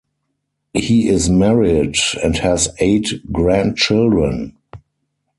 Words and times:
He 0.73 1.09
is 1.09 1.29
married 1.29 1.95
and 2.23 2.35
has 2.39 2.69
eight 2.79 3.31
grandchildren. 3.31 4.57